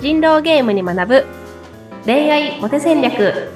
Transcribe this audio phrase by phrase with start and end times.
[0.00, 1.26] 人狼ゲームに学ぶ。
[2.06, 3.50] 恋愛モテ戦略。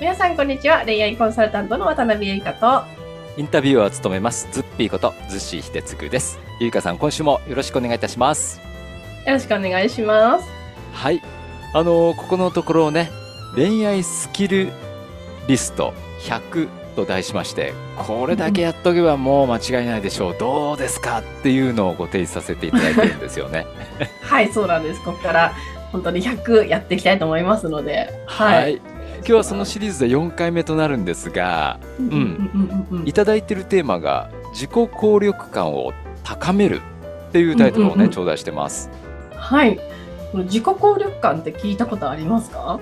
[0.00, 0.84] 皆さんこんにちは。
[0.84, 2.84] 恋愛コンサルタントの渡辺優香と。
[3.36, 4.48] インタビューを務めます。
[4.52, 6.38] ズッピーことズッシー秀嗣です。
[6.60, 8.60] ゆいかさん今週もよろしくお願いいたします。
[9.26, 10.48] よろしくお願いします。
[10.92, 11.20] はい。
[11.74, 13.10] あのーここのところをね
[13.56, 14.70] 恋愛スキル
[15.48, 20.36] リスト100と題しましてこれだけやっとけばもう間違いないでしょう。
[20.38, 23.66] どうですかっていうのをご提示させていただいてるんですよね。
[24.22, 25.02] はいそうなんです。
[25.02, 25.52] ここから
[25.92, 28.12] 本当に100やっていきたいと思いますので。
[28.26, 35.92] はい、今日はそのシリーズで4回目となるんですがうんいただいてるテーマが自己効力感を
[36.24, 36.80] 高める
[37.28, 38.10] っていうタイトルをね、うんうんうん。
[38.10, 38.90] 頂戴してます。
[39.34, 39.76] はい。
[40.32, 42.80] この自己効力感って聞いたことありますか？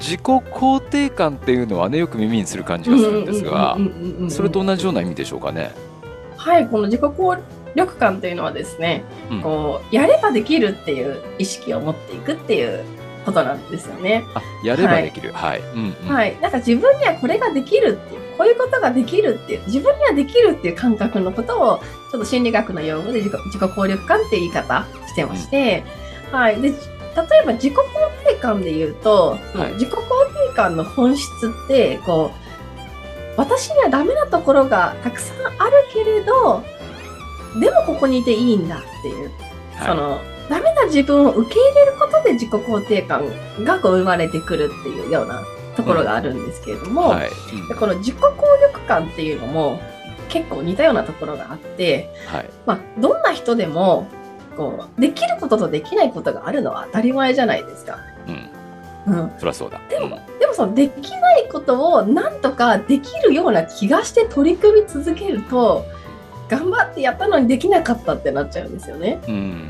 [0.00, 3.76] 自己肯定感っていうのはねよく耳にする感じがするんですが
[4.28, 5.72] それと同じような意味でしょうかね
[6.36, 7.36] はいこの自己効
[7.74, 12.84] 力感というのはですね、うんこうやればできるっていう意識を持っていくっていう
[13.24, 14.24] ことなんですよね。
[14.34, 21.78] あやればできるはい、うんうんはい、なんか自分にはこれができるっていうこういうことができるっていう自分にはできるっていう感覚のことを
[22.10, 25.84] ちょっと心理学の用語で自己自己効力感っていう言い方してまして、
[26.32, 26.72] はい、で
[27.16, 29.72] 例えば自己肯定感で言うと、はい。
[29.74, 31.26] 自己肯定感の本質
[31.64, 32.30] ってこ
[33.36, 36.62] う私にはダメなところがたくさんあるけれど
[37.58, 39.30] でもここにいていいんだっていう。
[39.74, 39.88] はい。
[39.88, 43.24] そのダメな自分を受け入れることで自己肯定感
[43.64, 45.42] がこう生まれてくるっていうような
[45.76, 47.28] ところがあるんですけれども、はい。
[47.28, 48.30] うんでこの自己効
[48.62, 49.80] 力感っていうのも
[50.28, 52.50] 結構似たようなところがあって、はい。
[52.66, 54.08] まあ、どんな人でも
[54.56, 57.98] こうできることとできないことがあるのは当たり前じゃないですか。
[58.26, 58.50] うん。
[59.06, 59.80] うん、そりゃそうだ。
[59.88, 65.86] でもでもそのできないことをなんとかできるような気がして取り組み続けると
[66.48, 69.20] 頑張ってやったのにできなかったってなっちゃうんですよね。
[69.26, 69.68] うん、うん。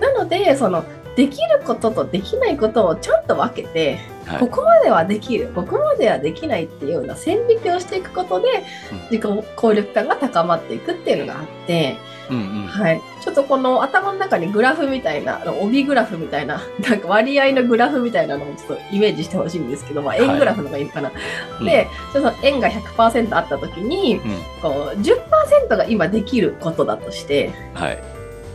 [0.00, 0.84] なのでその
[1.16, 4.40] できることとできないことをちゃんと分けて、はい。
[4.40, 8.98] ここまではできるここまではできないっていうような線引きをしていくことでうん。
[9.10, 11.96] 自己効力感が高まっていくっていうのがあって、
[12.30, 12.66] うんうん。
[12.66, 21.12] はい、ちょっとこの頭の中にグラフみたいな帯グラフみたいな なんか割合のグラフみたいなのをちょっとイメージしてほしいんですけど、まあ、円グラフの方がいいのかな。
[21.60, 21.66] うん。
[21.66, 24.20] でちょっと円が100%あった時にうん。
[24.62, 27.98] こう10%が今できることだとしてはい。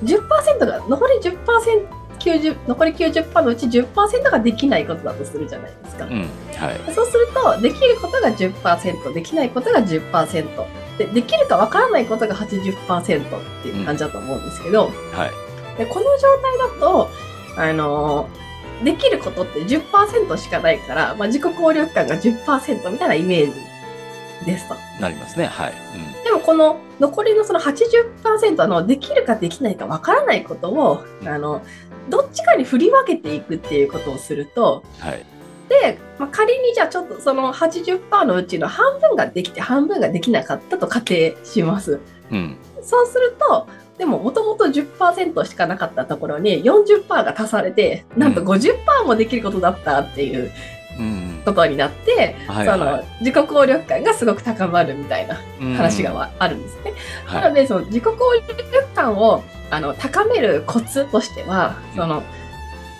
[0.03, 6.05] 10%が残り10% 90残り90%のうち10%ができないことだとするじゃないですか。
[6.05, 6.93] うんはい。
[6.93, 10.65] そうするとできることが10%できないことが10%
[10.97, 15.77] でできるかわからないことが80%っていう感じだと思うんですけど、はい。
[15.77, 17.09] でこの状態だと
[17.57, 18.47] あのー
[18.83, 23.59] できることって10%しかないから、まあ、自己効力感が10%みたいなイメージ
[24.45, 24.75] ですと。
[25.01, 25.45] なりますね。
[25.45, 25.73] はい、
[26.23, 31.61] でもこの残りのその80%のできるかできないかわからないことをあの
[32.09, 35.25] どっちかに振り分けていくっていうことをするとうん、はい。
[35.69, 41.99] で、まあ、仮にじゃあちょっとその80%のうちの半分ができて半分ができなかったと仮定します。
[42.31, 42.57] うん。
[42.81, 48.47] そうするとでももともと10%しかなかったところに40%が足されてなんとうん。
[48.47, 50.51] 50%もできることだったっていううん
[51.45, 56.93] ことになって、はいその自己効力感がすごく高まるみたいなうん話がわあるんですね。
[57.31, 62.23] なはのでその自己効力感をあの高めるコツとしてはその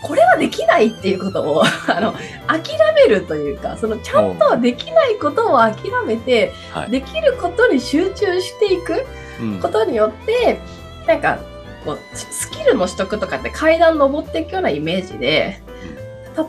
[0.04, 2.14] これはできないっていうことを あの
[2.48, 5.76] 諦めるというかそのちゃんとできないことを諦
[6.06, 6.92] めていはい。
[6.92, 9.06] できることに集中していく
[9.42, 9.60] うん。
[9.60, 10.60] ことによって
[11.08, 11.40] なんか
[11.84, 15.62] こうスキルの取得とかって階段登っていくようなイメージで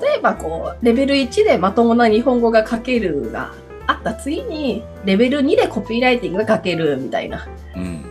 [0.00, 3.52] 例えばこうレベル1でまともな日本語が書けるが
[3.86, 7.48] あった次にレベル2でコピーライティングが書けるみたいな。
[7.74, 8.04] うん。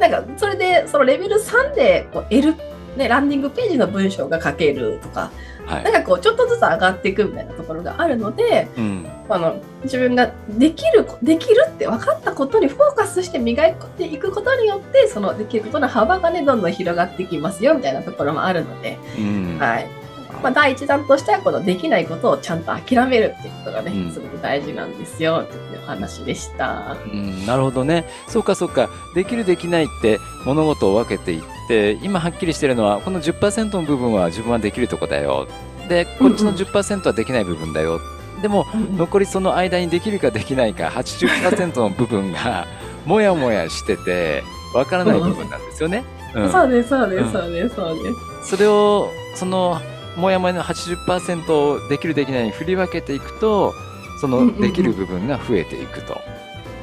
[0.00, 2.54] なんかそれでそのレベル3でこう L、
[2.96, 5.30] ね、ランディングページの文章が書けるとか
[5.66, 5.84] はい。
[5.84, 9.06] なんかこうちょっとずつ上がっていくみたいなところがあるのでうん。
[9.28, 19.58] あの自分ができるできるって分かったことにフォーカスして磨いていくことによってそのできることの幅がねどんどん広がっていきますよみたいなところもあるので、うん。
[19.58, 20.07] はい
[20.42, 24.12] まあ、第一弾としてはこのできないことをちゃんと諦めるっていうことがね、うん。
[24.12, 26.96] すごく大事なんですよというお話でした。
[27.12, 28.04] うん、なるほどね。
[28.28, 28.88] そうかそうか。
[29.14, 35.48] できるできないって物事を分けていって今はっきりしてるのはこの10%の部分は自分はできるとこだよ。
[35.88, 37.98] でこっちの10%はできない部分だよ、
[38.42, 42.66] でも残りその間にできるかできないか80%の部分が
[43.04, 44.42] もやもやしてて
[44.74, 46.04] わからない部分なんですよね。
[46.34, 46.50] うん。
[46.50, 47.26] そうですそうでうん。
[47.26, 48.10] すそうですそうで
[48.44, 48.50] す。
[48.50, 49.80] それをその
[50.16, 53.74] もやもやの80%をできるできないに振り分けていくと
[54.20, 56.20] そのできる部分が増えていくと。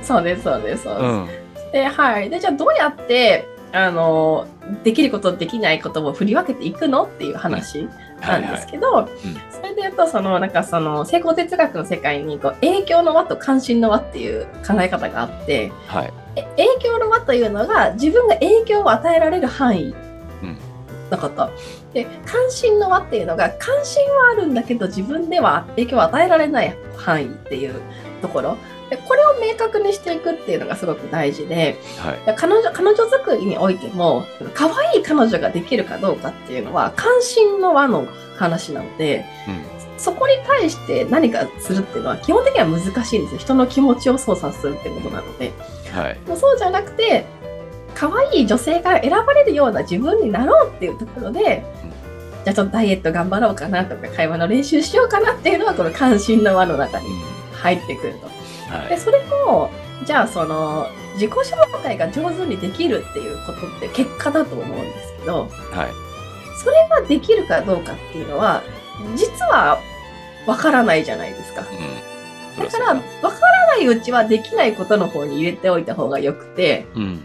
[0.01, 1.03] そうですそうですそうです。
[1.03, 1.45] うん
[1.75, 2.29] で、はい。
[2.29, 4.47] で、じゃあどうやって、あの、
[4.85, 7.89] できること、できないことを振り分けていくのっていう話
[8.21, 9.09] なんですけど、
[9.51, 16.13] それで言うと、その、なんかその、成功哲学の世界に、こう、影響の輪と関心の輪っていう考え方があって、はい。
[16.37, 20.04] え影響の輪というのが自分が影響を与えられる範囲うん
[21.15, 21.49] のこと。
[21.93, 27.75] で、関心の輪っていうのが関心はあるんだけど自分では影響を与えられない範囲っていう
[28.21, 28.57] ところ。
[28.89, 32.35] でこれを明確にしていくっていうのがすごく大事で、はい。
[32.35, 38.07] 彼女彼女作りにおいても、可愛い彼女ができるかどうかっていうのは関心の輪の
[38.37, 39.75] 話なので、うん。
[39.97, 43.39] そこに対して何かするっていうのは基本的には難しいんですよ。
[43.39, 45.53] 人の気持ちを操作するってことなので。
[45.91, 46.19] はい。
[46.27, 47.25] もうそうじゃなくて
[47.95, 51.63] 可愛い女性が選ばれるような自分になろうっていうところで、
[52.43, 57.35] じゃあちょっとダイエット頑張ろうかなとか会話の練習しようかなっていうのはこの関心の輪の中にうん。
[57.55, 58.27] 入ってくると。
[58.71, 58.89] はい。
[58.89, 59.71] でそれも
[60.05, 65.91] じゃあその自己紹介が上手にできるっていうことって結果だと思うんですけどはい。
[66.63, 68.61] それができるかどうかっていうのは
[69.15, 69.79] 実は
[70.45, 71.61] わからないじゃないですか。
[72.57, 72.63] うん。
[72.63, 72.93] だから、わ
[73.31, 77.19] からないうちはできないことの方に入れておいた方がよくて、うん。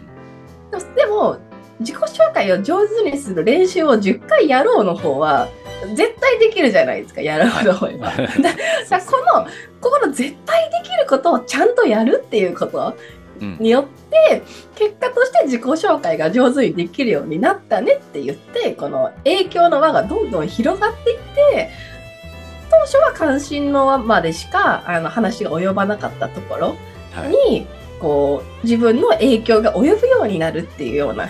[0.95, 1.37] でも
[1.79, 5.49] 自己紹介を上手にする練習を10回やろうの方は、
[5.95, 8.07] 絶対できるじゃないですか、やろうと思えば。
[8.07, 8.27] だか
[8.89, 9.47] らこの、
[9.81, 12.95] ここの絶対できることをちゃんとやるっていうこと
[13.41, 13.57] うん。
[13.59, 14.43] によって、
[14.75, 21.71] 結果として自己紹介が上手にできるようになったねって言って、この影響の輪がどんどん広がっていって、
[22.69, 26.75] 当初は関心の輪までしかあの話が及ばなかったところ
[27.11, 27.67] はい。
[28.01, 31.29] に、こう自分の影響が及ぶようになるっていうような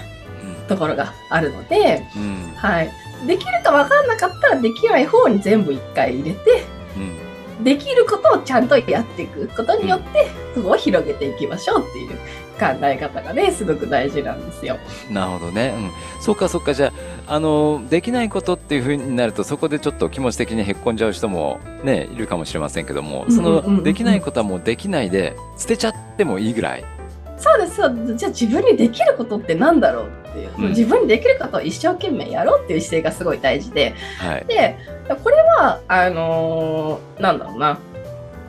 [0.68, 2.53] ところがあるので、うん。
[2.56, 2.91] はい、
[3.27, 6.63] できるか分かんなかったらできない方に全部一回入れて
[6.95, 7.30] うん。
[7.63, 12.09] できることをちゃんとやっていくことによってそこを広げていきましょうっていう
[12.59, 14.77] 考え方がねすごく大事なんですよ。
[15.09, 15.73] なるほどね。
[15.75, 15.79] う
[16.19, 16.21] ん。
[16.21, 16.73] そうかそうか。
[16.73, 16.93] じゃ
[17.27, 27.00] あ、あの、できないことっていうふうになると、そこでちょっと気持ち的にへっこんじゃう人もね、いるかもしれませんけども、その、できないことはもうできないで、捨てちゃってもいいぐらい。
[27.41, 28.15] そうですそうです。
[28.15, 30.69] じゃあ自分にできることってなんだろうっていう、うん。
[30.69, 33.95] 自分にできることを一生懸命やろうっていう姿勢がすごい大事で。
[34.19, 34.45] はい。
[34.45, 34.77] で
[35.23, 37.79] これはあのーなんだろうな。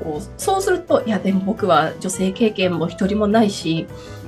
[0.03, 3.87] こうそうするといやでも僕は女性経験も一人もないし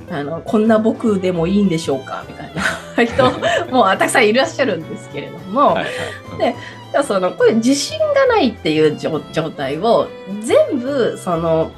[0.09, 2.63] あのこんな僕でもいいんでしょうかみたいな。
[3.05, 3.23] 人
[3.71, 5.85] もうたくさんいらっしゃるんですけれども、はいはい。
[6.31, 6.55] うんで
[7.03, 10.07] そのこういう自信がないっていう状状態を
[10.41, 11.71] 全部その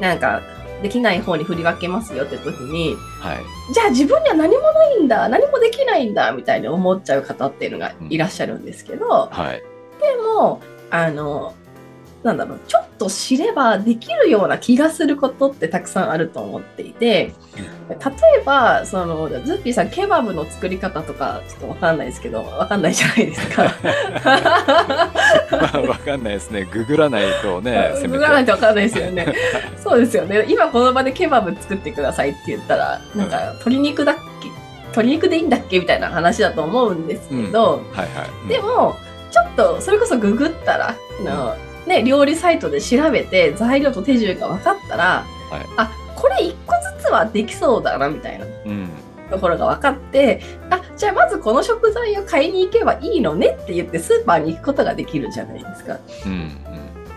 [0.00, 0.42] なんか
[0.84, 3.72] できない方に振り分けますよって時にはい。
[3.72, 9.62] じゃあ自分には何もないんだ何もできないんだみたいに思っちゃう方っていうのがいらっしゃるんですけど、はい。
[9.98, 10.60] でも
[10.90, 11.54] あの
[12.24, 17.34] なんだろうちょっと知ればできるような気がすることってたくさんあると思っていて
[17.88, 17.94] 例
[18.40, 23.64] えばそのズッピーさんケバブの作り方とかちょっとわかんないですけどわかんないじゃないですか。
[25.50, 26.64] まあ、わかんないですね。
[26.64, 27.92] ググらないとね。
[28.02, 29.34] ググらないとわかんないですよね。
[29.76, 30.46] そうですよね。
[30.48, 34.48] 今この場でケバブ作ってくださいって言ったら、なんか鶏肉だっけ
[34.84, 37.82] 鶏肉でいいんだっけみたいな話だと思うんですけど、
[38.48, 38.96] でも、
[39.30, 41.56] ちょっとそれこそググったら、あの
[41.94, 48.88] ね、料理サイトで調べて材料と手順が分かったら、はいあ、これ一個ずつはできそうだなみたいなうん。
[49.30, 50.40] ところが分かって、
[50.70, 55.98] あ、じゃあまずこの食材を買いに行けばいいのねって言ってスーパーに行くことができるじゃないですか。
[56.26, 56.50] うん。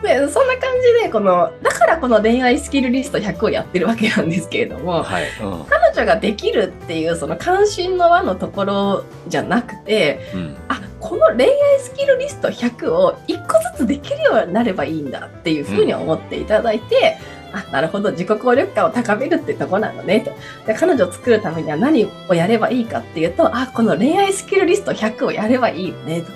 [0.03, 4.83] でそんな感じでこのだからこの恋愛スキルリスト100をやってるわけなんですけれどうん。
[4.83, 5.25] もはい。
[5.41, 5.65] うん。
[5.65, 10.57] 彼女ができるっていうその関心の輪のところじゃなくてうん。
[10.67, 17.17] あこの恋愛スキルリスト100を1個ずつできるようになればいいんだっていうふうに思っていただいて、
[17.53, 20.31] あなるほど自己効力感を高めるってとこなのねと
[20.65, 26.31] で彼女を作るためには何をやればいいかっていうとあこの恋愛スキルリスト100をやればいいよねと。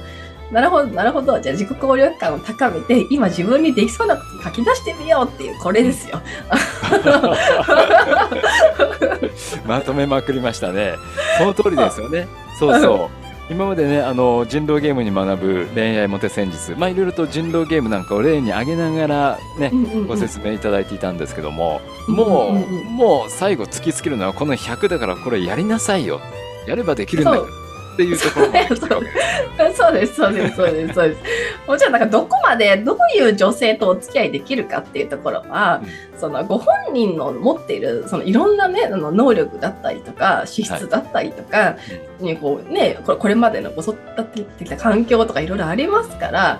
[0.51, 1.39] なるほど、なるほど。
[1.39, 6.21] じゃあ自己効力感を高めて、今自分にできそうなことを書き出してみようっていう、これですよ。
[9.65, 10.95] まとめまくりましたね。
[11.37, 12.27] その通りですよね。
[12.59, 13.21] そうそう。
[13.49, 19.73] 今までね、あの人狼ゲームに学ぶ恋愛モテ戦術、まあいろいろと人狼ゲームなんかを例に挙げながらね、
[20.07, 26.21] ご説明いただいていたんですけども、もうんうんうんう、もう最後突きつけるのはこの100だからこれやりなさいよ。
[26.65, 27.47] やればできるんだよ。
[27.93, 29.77] っていうところまで来てるわけです。
[29.77, 31.21] そうです、そうです、そうです、そうです。
[31.67, 35.81] もちろん、なんかどこまでどういう女性とお付き合いできるかっていうところは、
[36.17, 41.77] そのご本人の持っているそのいろんなねあの能力だったりとか資質だったりとか、
[42.19, 46.59] にこうねこれこれまでのご育ってきた環境とかいろいろありますから、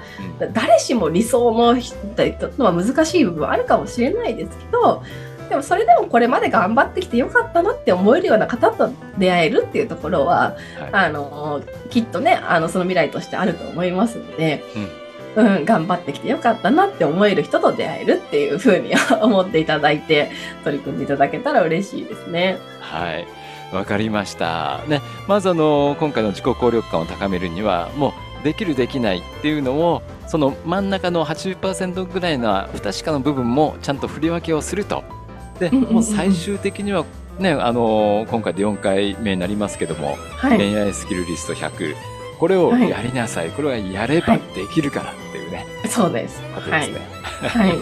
[0.53, 5.03] 誰しも理想の人とのは難しい部分はあるかもしれないですけど
[5.51, 20.29] でもそれでもこれまで頑張ってきてよかったなって思えるような方と出会えるっていうところは、はいあのきっとねあのその未来としてあると思いますので、うん頑張ってきてよかったなって思える人と出会えるっていうふうに思っていただいて
[20.65, 22.57] 取り組んでいただけたら嬉しいですね。
[22.81, 23.25] はい。
[23.73, 24.81] わかりました。
[24.87, 35.20] ね、まずあの今回の自己効力感を高めるにはもうできるできないっていうのをその真ん中の80%ぐらいの不確かな部分もちゃんと振り分けをすると。
[35.61, 37.05] で、もう最終的には
[37.37, 41.95] ね、あの今回で4回目になりますけども、はい、恋愛スキルリスト100
[42.39, 46.41] これをはいやりなさい、これはやればできるからっていうね、そうです。
[46.55, 46.99] ことですね。
[47.47, 47.77] はい。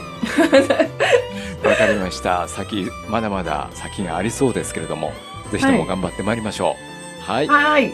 [1.66, 2.48] わかりました。
[2.50, 5.14] 先まだまだ先がありそうですけれども、
[5.52, 6.76] ぜひとも頑張ってまいりましょ
[7.20, 7.32] う。
[7.32, 7.48] はい。
[7.48, 7.94] はい。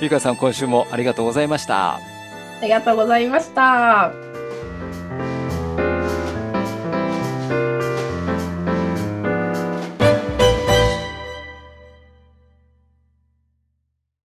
[0.00, 1.96] ゆかさん今週もありがとうございました。
[1.96, 2.00] あ
[2.62, 4.27] りがとうございました。